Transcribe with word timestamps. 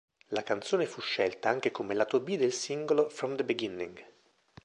La 0.29 0.41
canzone 0.41 0.87
fu 0.87 0.99
scelta 0.99 1.49
anche 1.49 1.69
come 1.69 1.93
lato 1.93 2.19
B 2.21 2.35
del 2.35 2.51
singolo 2.53 3.07
"From 3.09 3.35
the 3.35 3.43
Beginning". 3.43 4.03